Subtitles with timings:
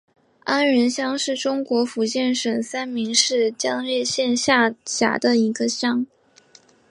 [0.45, 6.07] 安仁乡是中国福建省三明市将乐县下辖的一个乡。